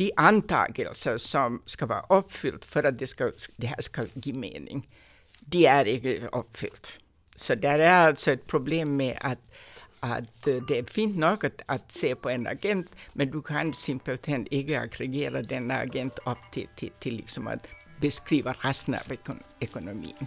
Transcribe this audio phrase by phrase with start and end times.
[0.00, 4.88] de antagelser som ska vara uppfyllt för att det, ska, det här ska ge mening,
[5.40, 6.92] de är inte uppfyllt.
[7.36, 9.38] Så där är alltså ett problem med att,
[10.00, 13.72] att eh, det är fint nog att, att se på en agent, men du kan
[13.72, 17.68] simpelt inte aggregera denna agent upp till, till, till liksom att
[18.00, 20.26] beskriva resten av ekonomin.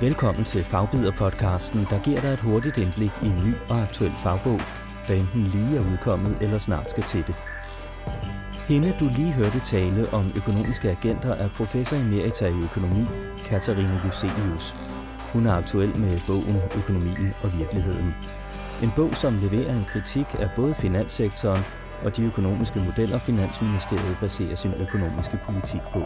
[0.00, 4.60] Velkommen til Fagbider-podcasten, der giver dig et hurtigt indblik i en ny og aktuel fagbog,
[5.08, 7.34] der enten lige er udkommet eller snart skal til det.
[8.68, 13.04] Hende, du lige hørte tale om økonomiske agenter, er professor emerita i økonomi,
[13.44, 14.74] Katarina Juselius.
[15.32, 18.14] Hun er aktuel med bogen Økonomien og virkeligheden.
[18.82, 21.62] En bog, som leverer en kritik af både finanssektoren
[22.04, 26.02] og de økonomiske modeller, Finansministeriet baserer sin økonomiske politik på.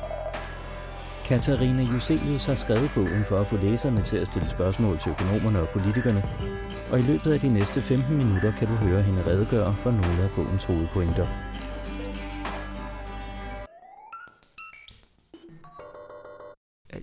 [1.31, 5.61] Katarina Juselius har skrevet bogen for at få læserne til at stille spørgsmål til økonomerne
[5.61, 6.23] og politikerne,
[6.91, 10.23] og i løbet af de næste 15 minutter kan du høre hende redegøre for nogle
[10.23, 11.27] af bogens hovedpointer.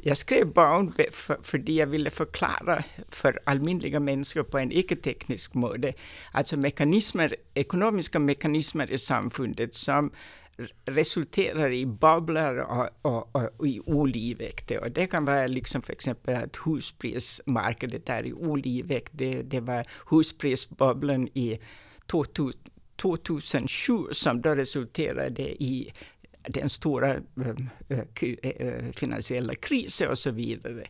[0.05, 5.93] Jag skrev boken för, fordi jag ville förklara för allmänliga människor på en icke-teknisk måde,
[6.31, 10.11] alltså mekanismer, ekonomiska mekanismer i samfundet som
[10.85, 14.81] resulterar i bubblor och, och, och, och i olikväkter.
[14.81, 19.11] Och det kan vara liksom för exempel att husprismarknaden är i olikväkt.
[19.15, 21.59] Det, det var husprisbubblan i
[22.95, 25.93] 2007 som då resulterade i
[26.47, 27.99] den stora äh,
[28.41, 30.87] äh, finansiella krisen och så vidare.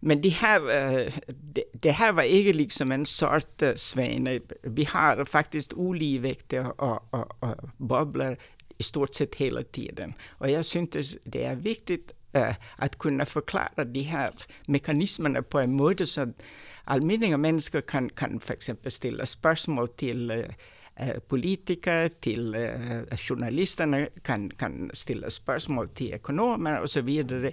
[0.00, 4.40] Men det här, eh, det, det här var ju liksom en sort svene.
[4.62, 8.36] Vi har faktiskt olikväkter och, och, och bubblor
[8.80, 10.14] i stort sett hela tiden.
[10.28, 14.32] Och jag syntes det är viktigt äh, att kunna förklara de här
[14.66, 16.42] mekanismerna på en måde så att
[16.84, 24.50] allmänna människor kan, kan för exempel ställa spörsmål till äh, politiker, till äh, journalisterna, kan,
[24.50, 27.52] kan ställa spörsmål till ekonomer och så vidare.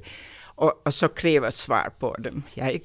[0.59, 2.43] Och, och, så kräva svar på dem.
[2.53, 2.79] Jag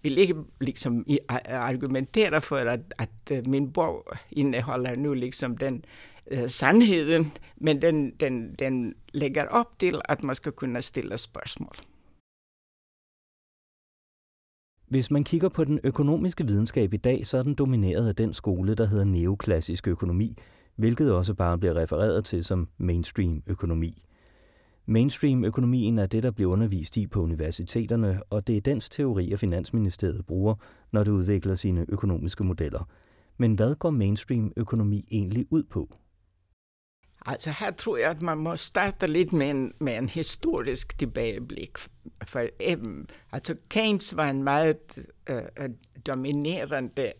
[0.00, 1.04] vill inte liksom
[1.48, 5.82] argumentera för att, att min bok innehåller nu liksom den
[6.30, 11.76] Eh, sannheten, men den, den, den lägger upp till att man ska kunna ställa spörsmål.
[14.88, 18.32] Hvis man kigger på den økonomiske videnskab i dag, så er den domineret af den
[18.32, 20.36] skole, der hedder neoklassisk økonomi,
[20.76, 24.04] hvilket også bare bliver refereret til som mainstream økonomi.
[24.86, 29.36] Mainstream økonomien er det, der bliver undervist i på universiteterne, og det er dens som
[29.36, 30.54] Finansministeriet bruger,
[30.92, 32.88] når det udvikler sine økonomiske modeller.
[33.36, 35.88] Men hvad går mainstream økonomi egentlig ud på?
[37.18, 41.76] Alltså här tror jag att man måste starta lite med en, med en historisk tillbakablick.
[42.20, 42.78] För eh,
[43.30, 47.12] alltså Keynes var en väldigt äh, dominerande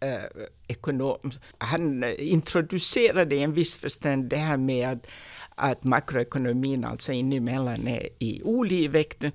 [0.00, 1.30] äh, ekonom.
[1.58, 5.06] Han introducerade introducerade en viss förstånd det här med att,
[5.54, 9.32] att makroekonomin alltså inemellan är i olikväkter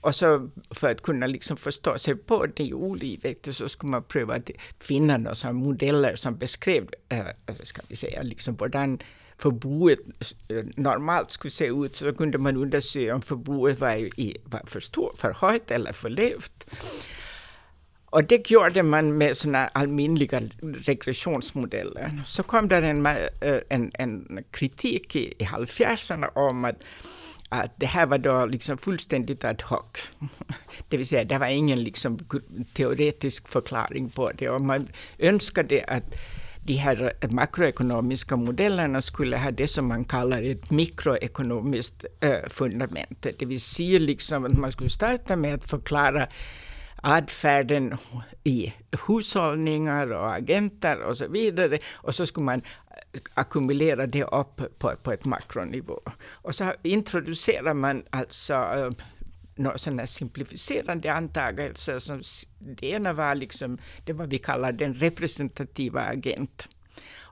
[0.00, 4.34] och så för att kunna liksom förstå sig på det olivet så skulle man pröva
[4.34, 8.98] att finna några modeller som beskrev, äh, ska vi säga, liksom hvordan
[9.38, 9.98] förboet
[10.50, 14.80] øh, normalt skulle se ut, så kunde man undersöka om förboet var, i, var för
[14.80, 16.66] stort, för högt eller för lågt.
[18.06, 22.22] Och det gjorde man med sådana allmänliga regressionsmodeller.
[22.24, 23.06] Så kom det en,
[23.42, 26.76] øh, en, en kritik i, i 70 om att,
[27.48, 30.02] att det här var då liksom fullständigt ad hoc.
[30.88, 32.18] Det vill säga, det var ingen liksom
[32.74, 34.48] teoretisk förklaring på det.
[34.48, 36.14] Och man önskade att
[36.64, 43.26] de här makroekonomiska modellerna skulle ha det som man kallar ett mikroekonomiskt eh, fundament.
[43.38, 46.28] Det vill säga liksom att man skulle starta med att förklara
[47.02, 47.96] adfärden
[48.44, 48.72] i
[49.06, 51.78] hushållningar och agenter och så vidare.
[51.94, 52.62] Och så skulle man
[53.34, 56.00] ackumulera det upp på, på ett makronivå.
[56.30, 58.90] Och så introducerar man alltså eh,
[59.54, 61.98] några sådana simplifierande antagelser.
[61.98, 62.22] Som
[62.58, 66.68] det ena var liksom det vad vi kallar den representativa agent.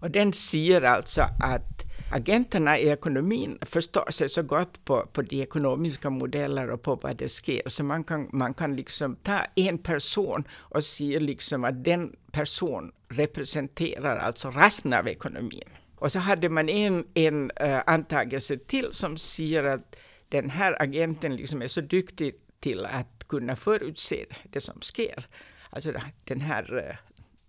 [0.03, 5.43] Och den säger alltså att agenterna i ekonomin förstår sig så gott på, på de
[5.43, 9.79] ekonomiska modeller och på vad det sker, så man kan, man kan liksom ta en
[9.79, 15.69] person och säga liksom att den person representerar alltså resten av ekonomin.
[15.97, 19.97] Och så hade man en, en uh, antagelse till som säger att
[20.33, 25.27] den här agenten liksom är så duktig till att kunna förutse det som sker.
[25.71, 25.93] Alltså
[26.25, 26.97] den här eh,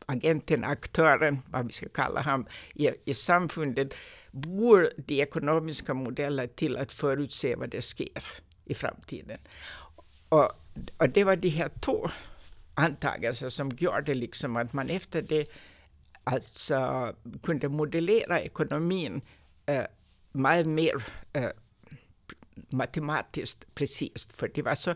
[0.06, 3.94] agenten, aktören, vad vi ska kalla honom, i, i samfundet,
[4.32, 8.24] bor de ekonomiska modeller till att förutse vad det sker
[8.66, 9.40] i framtiden.
[10.30, 10.52] Och,
[10.98, 12.10] och det var de här två
[12.74, 15.48] antagelser som gjorde liksom att man efter det
[16.24, 17.14] alltså
[17.44, 19.22] kunde modellera ekonomin
[19.66, 19.86] eh,
[20.32, 21.50] mycket mer eh,
[22.70, 24.94] matematiskt precis, för de var, så,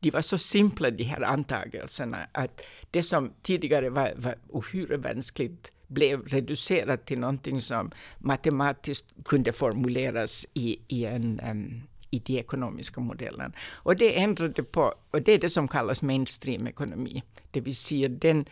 [0.00, 4.98] de var så simpla de här antagelserna att det som tidigare var, var ohyre
[5.90, 13.00] blev reducerat till någonting som matematiskt kunde formuleras i, i, en, um, i de ekonomiska
[13.00, 13.52] modellen.
[13.70, 18.46] Och det ändrade på, och det är det som kallas mainstream-ekonomi, det vill säga den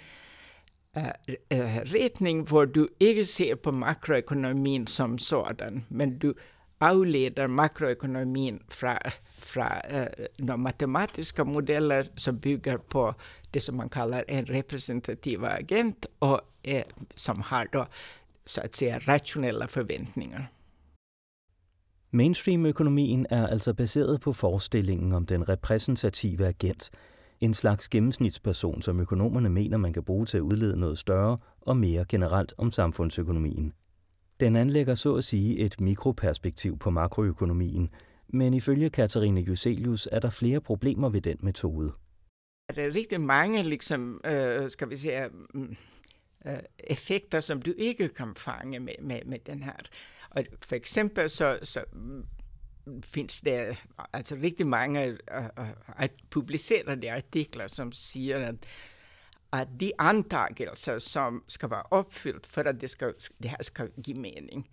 [0.97, 1.07] eh,
[1.49, 6.35] eh, uh, uh, retning var du inte ser på makroekonomin som sådan, men du
[6.79, 8.97] avleder makroekonomin från,
[9.41, 13.15] från eh, de matematiska modeller som bygger på
[13.51, 16.85] det som man kallar en representativ agent och eh,
[17.15, 17.87] som har då
[18.47, 20.53] så att säga rationella förväntningar.
[22.11, 26.91] Mainstream-økonomien er altså baseret på forestillingen om den repræsentative agent,
[27.41, 31.77] en slags gennemsnitsperson, som økonomerne mener, man kan bruge til at udlede noget større og
[31.77, 33.73] mere generelt om samfundsøkonomien.
[34.41, 37.91] Den anlægger så at sige et mikroperspektiv på makroøkonomien,
[38.29, 41.93] men ifølge Katarina Juselius er der flere problemer ved den metode.
[42.77, 45.77] Det er rigtig mange, liksom, øh, skal vi sige, øh, mm,
[46.47, 49.73] øh, effekter, som du ikke kan fange med, med, med den her.
[50.31, 52.25] Og for eksempel så, så mm,
[53.05, 53.77] finns det
[54.13, 55.19] alltså riktigt många øh,
[55.59, 58.67] øh, äh, publicerade artiklar som säger att,
[59.51, 64.15] att de antagelser som ska vara uppfyllt för att det, ska, det här ska ge
[64.15, 64.71] mening,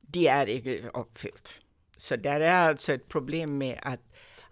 [0.00, 1.52] de är inte uppfyllt.
[1.96, 4.00] Så där är alltså ett problem med att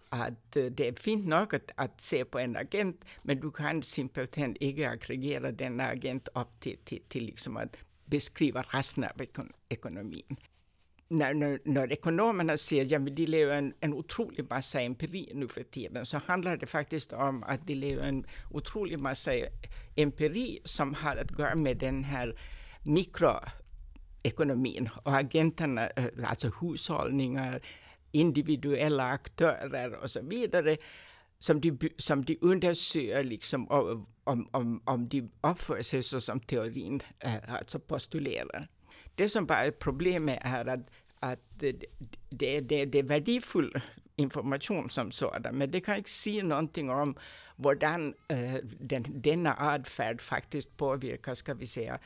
[0.08, 4.36] att eh, det är fint nog att, se på en agent, men du kan simpelt
[4.38, 9.10] inte aggregera denna agent upp till, till, till liksom att beskriva resten av
[9.68, 10.36] ekonomin.
[11.08, 15.62] När, när, när ekonomerna säger att de lever en, en otrolig massa empiri nu för
[15.62, 19.30] tiden, så handlar det faktiskt om att de lever en otrolig massa
[19.96, 22.38] empiri som har att göra med den här
[22.82, 27.60] mikroekonomin och agenterna, eh, alltså hushållningar,
[28.12, 30.76] individuella aktörer och så vidare,
[31.38, 37.00] som de, som de undersöker liksom om, om, om de uppför sig så som teorin
[37.24, 38.68] äh, øh, alltså postulerar.
[39.14, 40.90] Det som bara är problemet är att,
[41.20, 41.84] att det,
[42.30, 43.80] det, det, är värdefull
[44.16, 47.16] information som sådan, men det kan inte säga någonting om
[47.56, 51.98] hur äh, øh, den, denna adfärd faktiskt påverkar, ska vi säga,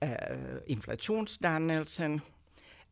[0.00, 2.20] äh, øh, inflationsdannelsen,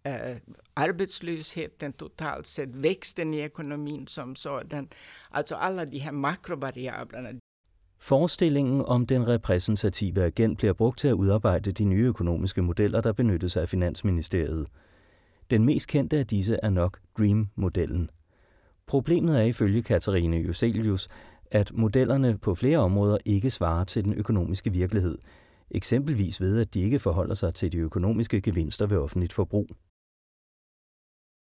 [0.07, 0.37] eh,
[0.77, 4.89] arbetslösheten totalt sett, växten i ekonomin som sådan.
[5.31, 7.29] Alltså alla de här makrovariablerna.
[7.99, 13.13] Forestillingen om den repræsentative agent bliver brugt til at udarbejde de nye økonomiske modeller, der
[13.13, 14.67] benyttes af Finansministeriet.
[15.51, 18.11] Den mest kendte af disse er nok DREAM-modellen.
[18.87, 21.09] Problemet er ifølge Katarine Joselius,
[21.51, 25.19] at modellerne på flere områder ikke svarer til den økonomiske virkelighed,
[25.71, 29.69] eksempelvis ved at de ikke forholder sig til de økonomiske gevinster ved offentligt forbrug.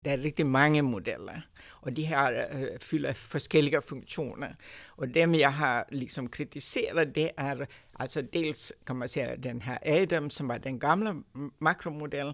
[0.03, 3.15] Det är riktigt många modeller och de här eh, fyller
[3.57, 4.55] olika funktioner.
[4.87, 10.03] Och det jag har liksom kritiserat det är alltså dels kan man säga den här
[10.03, 11.23] Adam som var den gamla
[11.57, 12.33] makromodellen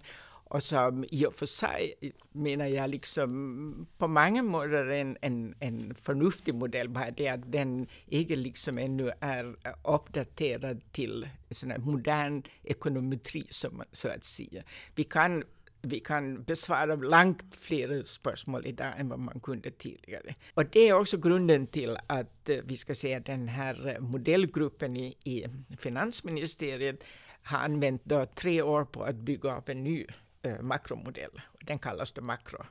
[0.50, 1.94] och som i och för sig
[2.32, 7.86] menar jag liksom på många måter en, en, en förnuftig modell, bara det att den
[8.06, 14.62] inte liksom ännu är uppdaterad till sån modern ekonometri, som, så att säga.
[14.94, 15.44] Vi kan
[15.88, 20.34] vi kan besvara långt fler spörsmål idag än vad man kunde tidigare.
[20.54, 24.96] Och det är också grunden till att eh, vi ska säga den här eh, modellgruppen
[24.96, 25.46] i, i
[25.78, 27.04] finansministeriet
[27.42, 30.06] har använt då tre år på att bygga upp en ny
[30.42, 31.40] eh, makromodell.
[31.60, 32.64] Den kallas då makro.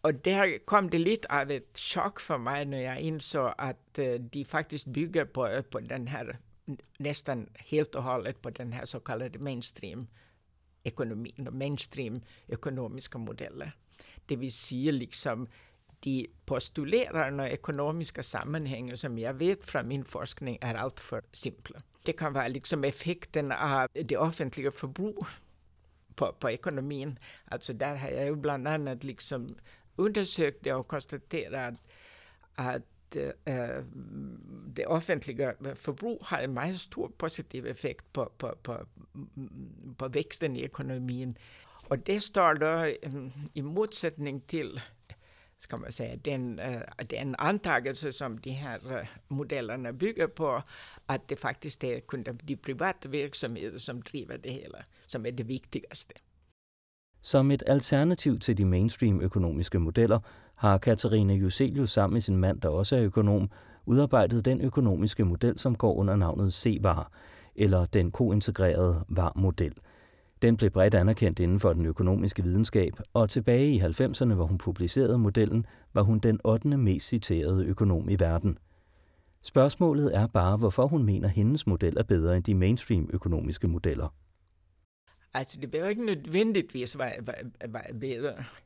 [0.00, 4.14] Och där kom det lite av ett chock för mig när jag insåg att eh,
[4.14, 6.38] de faktiskt bygger på, eh, på den här
[6.98, 10.06] nästan helt och hållet på den här så kallade mainstream
[10.86, 13.72] ekonomin och mainstream ekonomiska modeller.
[14.26, 15.48] Det vill säga liksom
[16.00, 21.82] de postulerar några ekonomiska sammanhang som jag vet från min forskning är alltför simpla.
[22.04, 25.26] Det kan vara liksom effekten av det offentliga förbruket
[26.14, 27.18] på, på ekonomin.
[27.44, 29.56] Alltså där har jag ju bland annat liksom
[29.96, 31.74] undersökt det och konstaterat
[32.54, 32.82] att
[33.44, 33.84] äh,
[34.74, 38.86] det offentliga förbruk har en mycket stor positiv effekt på, på, på,
[39.96, 41.38] på växten i ekonomin.
[41.88, 44.80] Och det står då eh, i motsättning till
[45.58, 50.62] ska man säga, den, eh, den antagelse som de här modellerna bygger på,
[51.06, 52.02] att det faktiskt är
[52.42, 56.14] de privata verksamheter som driver det hela, som är det viktigaste.
[57.20, 60.20] Som ett alternativ till de mainstream økonomiske modeller,
[60.56, 63.50] har Katarina Juselius sammen med sin mand, der også er økonom,
[63.86, 67.10] udarbejdet den økonomiske model, som går under navnet CVAR,
[67.56, 69.72] eller den kointegrerede VAR-model.
[70.42, 74.58] Den blev bredt anerkendt inden for den økonomiske videnskab, og tilbage i 90'erne, hvor hun
[74.58, 76.68] publicerede modellen, var hun den 8.
[76.68, 78.58] mest citerede økonom i verden.
[79.42, 84.14] Spørgsmålet er bare, hvorfor hun mener, hendes model er bedre end de mainstream økonomiske modeller.
[85.36, 87.10] Alltså det behöver inte nödvändigtvis vara,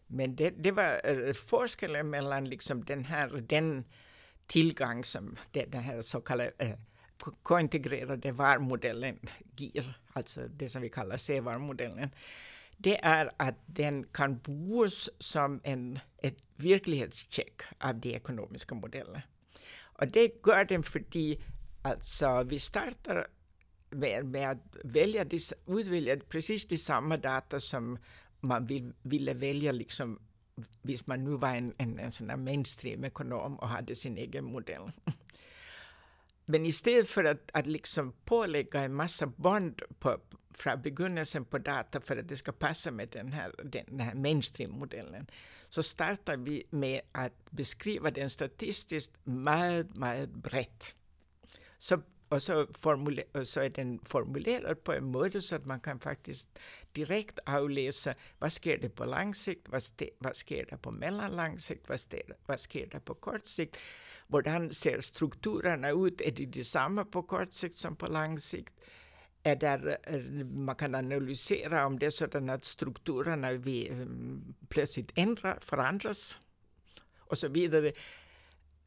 [0.07, 3.85] men det, det var eh, forskningen forskellen mellan liksom den här, den
[4.47, 6.71] tillgång som den här så kallade uh,
[7.43, 9.19] kointegrerade varmodellen
[9.57, 12.11] ger, alltså det som vi kallar C-varmodellen,
[12.77, 19.23] det är att den kan bos som en ett verklighetscheck av de ekonomiska modellerna.
[19.81, 21.05] Och det gör den för
[21.83, 23.27] alltså, vi startar
[23.91, 25.27] med, med att välja,
[25.67, 27.99] utvälja precis de samma data som
[28.41, 30.19] man vill, ville välja liksom,
[30.83, 34.93] hvis man nu var en, en, en sån mainstream-ekonom och hade sin egen modell.
[36.45, 40.21] Men istället för att, att liksom pålägga en massa band på,
[40.55, 44.15] från begynnelsen på data för att det ska passa med den här, den, den här
[44.15, 45.27] mainstream-modellen,
[45.69, 50.97] så startar vi med att beskriva den statistiskt mycket, mycket brett.
[51.79, 52.67] Så, och så,
[53.45, 56.59] så är den formulerad på en måde så att man kan faktiskt
[56.93, 59.83] direkt avläsa vad sker det på lång sikt, vad,
[60.19, 63.77] vad sker det på mellanlång sikt, vad, sker, vad sker det på kort sikt.
[64.29, 66.21] Hur ser strukturerna ut?
[66.21, 68.75] Är de detsamma på kort sikt som på lång sikt?
[69.43, 69.99] Är där,
[70.45, 74.07] man kan analysera om det är så att strukturerna vi
[74.69, 76.41] plötsligt ändrar, förändras
[77.19, 77.93] och så vidare.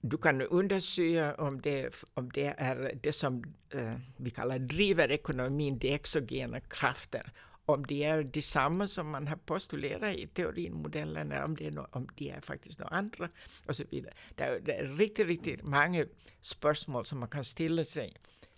[0.05, 5.77] Du kan undersöka om det, om det är det som eh, vi kallar driver ekonomin,
[5.79, 7.31] de exogena krafter
[7.65, 12.07] om de är detsamma som man har postulerat i teorinmodellerna, om, det är no, om
[12.15, 13.29] de är faktiskt några andra
[13.67, 14.13] och så vidare.
[14.35, 16.05] Det är, det är riktigt, riktigt många
[16.41, 18.13] spörsmål som man kan ställa sig.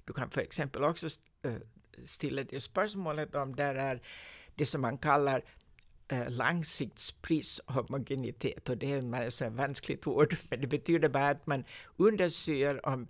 [0.05, 1.07] Du kan för exempel också
[1.43, 1.53] eh,
[2.03, 4.01] ställa det spörsmålet om det är
[4.55, 5.43] det som man kallar
[6.07, 11.63] Eh, långsiktspris homogenitet Och det är ett vanskligt ord, men det betyder bara att man
[11.97, 13.07] undersöker om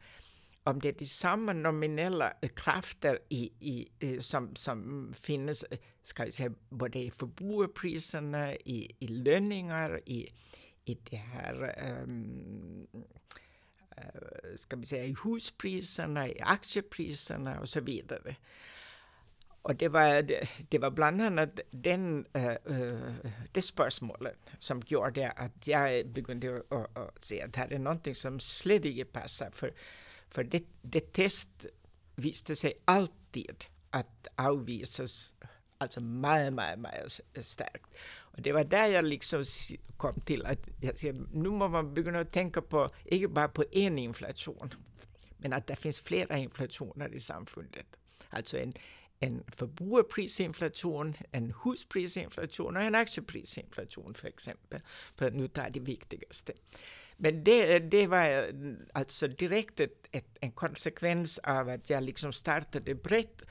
[0.68, 6.54] om det är samma nominella krafter i, i, som, som finns eh, ska jag säga,
[6.70, 10.30] både i forbrukarpriserna, i, i löningar, i,
[10.86, 12.88] i det här um,
[14.56, 18.36] ska vi säga, i huspriserna, i aktiepriserna och så vidare.
[19.66, 20.22] Och det var,
[20.70, 23.14] det var bland annat den, uh,
[23.52, 28.40] det spörsmålet som gjorde att jag började att, att se att här är någonting som
[28.40, 29.50] slet inte passar.
[29.54, 29.74] För
[30.30, 31.66] för det, det test
[32.16, 35.36] visade sig alltid att avvisas
[35.78, 37.90] alltså mycket, mycket, mycket starkt.
[38.18, 39.44] Och det var där jag liksom
[39.98, 40.70] kom till att
[41.04, 44.74] jag, nu måste man börja tänka på, inte bara på en inflation,
[45.38, 47.88] men att det finns flera inflationer i samfundet.
[48.30, 48.74] Alltså en,
[49.20, 54.82] en förbrukarprisinflation, en husprisinflation och en aktieprisinflation för exempel,
[55.16, 56.54] för att nu ta det viktigaste.
[57.18, 58.52] Men det, det var
[58.94, 63.44] alltså direkt ett, ett, en konsekvens av att jag liksom startade brett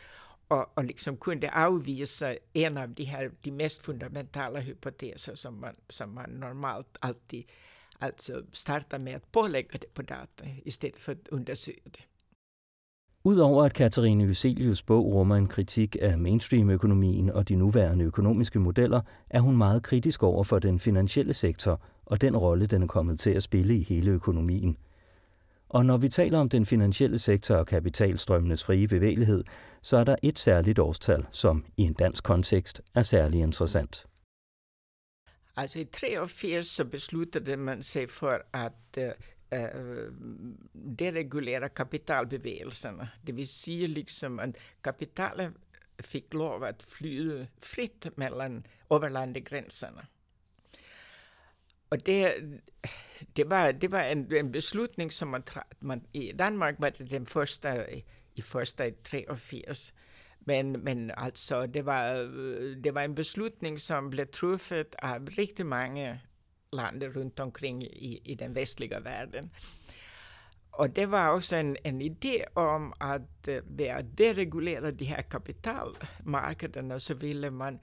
[0.48, 5.76] och, och liksom kunde avvisa en av de här de mest fundamentala hypoteser som man,
[5.88, 7.50] som man normalt alltid
[7.98, 12.13] alltså startar med att pålägga det på data istället för att undersöka det.
[13.26, 19.00] Udover at Katarine Hyselius bog rummer en kritik af mainstream-økonomien og de nuværende økonomiske modeller,
[19.30, 23.20] er hun meget kritisk over for den finansielle sektor og den rolle, den er kommet
[23.20, 24.76] til at spille i hele økonomien.
[25.68, 29.44] Og når vi taler om den finansielle sektor og kapitalstrømmenes frie bevægelighed,
[29.82, 34.06] så er der et særligt årstal, som i en dansk kontekst er særlig interessant.
[35.56, 39.10] Altså i 83 så besluttede man sig for at øh,
[39.52, 40.12] uh,
[40.72, 43.08] deregulera kapitalbevegelserna.
[43.22, 45.52] Det vill säga liksom att kapitalet
[45.98, 50.06] fick lov att fly fritt mellan överlandegränserna.
[51.88, 52.34] Och det,
[53.32, 55.42] det var, det var en, en beslutning som man,
[55.78, 57.90] man, i Danmark var det den första
[58.34, 59.26] i första 83.
[60.38, 62.14] Men, men alltså det var,
[62.74, 66.18] det var en beslutning som blev truffet av riktigt många
[66.74, 69.50] land runt omkring i, i den västliga världen.
[70.76, 75.22] Och det var också en, en idé om att eh, ved att deregulera de här
[75.22, 77.78] kapitalmarknaderna så ville man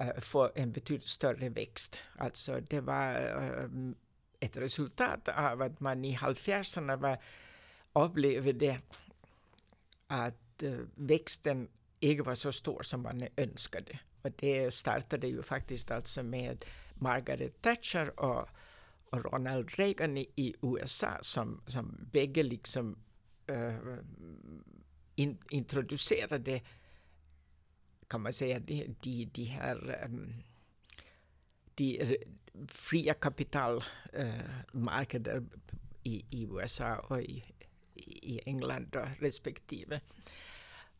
[0.00, 1.98] uh, få en betydligt större växt.
[2.18, 3.92] Alltså det var uh,
[4.40, 7.18] ett resultat av att man i halvfjerdsarna var,
[7.92, 8.78] upplevde
[10.06, 11.68] att uh, växten
[12.00, 13.98] inte var så stor som man önskade.
[14.22, 18.48] Och det startade ju faktiskt alltså med Margaret Thatcher och,
[19.10, 22.98] och Ronald Reagan i, i USA som, som bägge liksom
[23.50, 23.98] uh,
[25.14, 26.60] in, introducerade
[28.08, 30.34] kan man säga de, de, de här um,
[31.74, 32.16] de
[32.68, 35.44] fria kapitalmarknader eh, uh,
[36.02, 37.44] i, i USA och i,
[38.04, 40.00] i England då, respektive.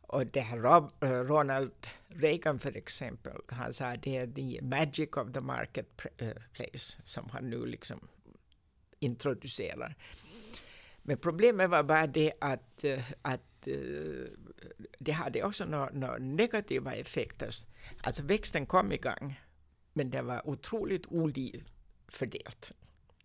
[0.07, 5.33] Och det här eh, Ronald Reagan för exempel, han sa det är the magic of
[5.33, 8.07] the marketplace eh, som han nu liksom
[8.99, 9.95] introducerar.
[11.01, 13.67] Men problemet var bara det att, eh, att
[14.99, 17.49] det hade också några, några negativa effekter.
[18.01, 19.39] Alltså växten kom igång,
[19.93, 21.63] men det var otroligt ojämnt
[22.07, 22.71] fördelat.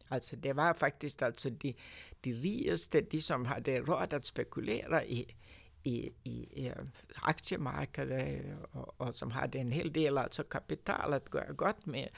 [0.09, 1.77] Alltså det var faktiskt alltså de,
[2.21, 5.35] de rikaste, de som hade råd att spekulera i,
[5.83, 6.75] i, i, i eh,
[7.15, 12.09] aktiemarknaden eh, och, och, som hade en hel del alltså kapital att gå gott med,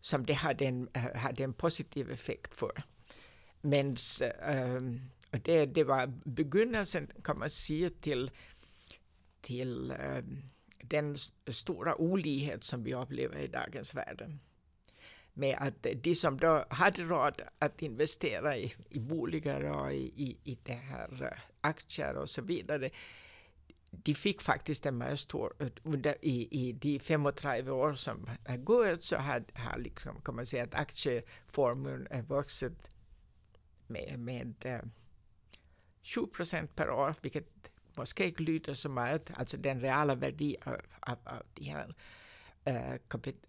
[0.00, 2.82] som det hade en, eh, hade en positiv effekt för.
[3.60, 3.96] Men
[4.48, 8.30] um, det, det var begynnelsen kan man säga till,
[9.40, 10.42] till um,
[10.78, 11.16] den
[11.46, 14.38] stora olikhet som vi upplever i dagens värld.
[15.32, 20.38] Med att de som då hade råd att investera i, i bolag och i, i,
[20.44, 22.90] i det här aktier och så vidare,
[23.90, 25.52] de fick faktiskt en mycket stor,
[25.82, 30.36] under, eh, i, i de 35 år som har gått så har, har liksom, kan
[30.36, 32.90] man säga att aktieformen vuxit
[33.86, 34.80] med, med eh,
[36.02, 40.80] 7 procent per år, vilket måste inte lyda så mycket, alltså den reala värdet av,
[41.00, 41.94] av, av de här.
[42.66, 42.94] Eh,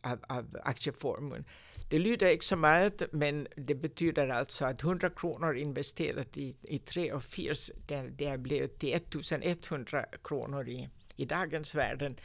[0.01, 1.45] av, av aktieformen.
[1.89, 6.79] Det lyder inte så mycket, men det betyder alltså att 100 kronor investerat i, i
[6.79, 7.53] 3 och 4,
[7.87, 12.15] det, det blev till 1100 kronor i, i dagens värden.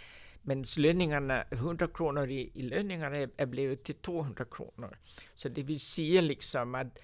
[0.43, 4.99] Men löningarna, 100 kronor i, i löningarna är, är blivit till 200 kronor.
[5.35, 6.99] Så det vill säga liksom att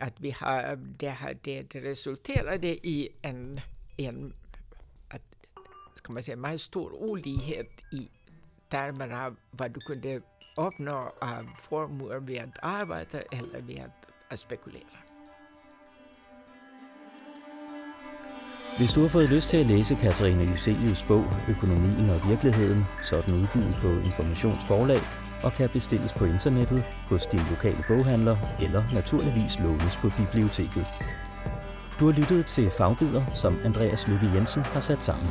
[0.00, 3.60] att vi har, det, här, det, det resulterade i en,
[3.98, 4.32] en
[5.10, 5.34] att,
[5.94, 8.08] ska man säga, en stor olikhet i
[8.70, 10.20] termer av vad du kunde
[10.56, 13.82] uppnå av former vid att arbeta eller vid
[14.30, 14.98] att spekulera.
[18.78, 23.16] Hvis du har fået lyst til at læse Katarina Juselius bog Økonomien og virkeligheden, så
[23.16, 25.00] er den udgivet på Informationsforlag
[25.42, 30.86] og kan bestilles på internettet hos din lokale boghandler eller naturligvis lånes på biblioteket.
[32.00, 35.30] Du har lyttet til Fagbider, som Andreas Lykke Jensen har sat sammen.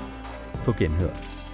[0.65, 1.44] På genhør.